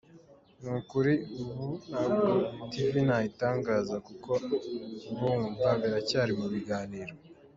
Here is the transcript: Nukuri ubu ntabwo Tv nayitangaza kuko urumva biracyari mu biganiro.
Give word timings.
Nukuri 0.61 1.13
ubu 1.41 1.65
ntabwo 1.89 2.29
Tv 2.71 2.91
nayitangaza 3.07 3.95
kuko 4.07 4.31
urumva 5.13 5.67
biracyari 5.81 6.33
mu 6.39 6.47
biganiro. 6.53 7.13